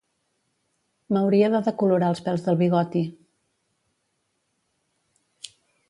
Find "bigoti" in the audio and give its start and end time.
2.63-3.05